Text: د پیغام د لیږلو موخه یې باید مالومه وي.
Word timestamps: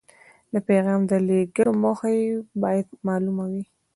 د 0.53 0.55
پیغام 0.67 1.01
د 1.11 1.11
لیږلو 1.27 1.71
موخه 1.83 2.09
یې 2.17 2.25
باید 2.61 2.87
مالومه 3.05 3.45
وي. 3.51 3.63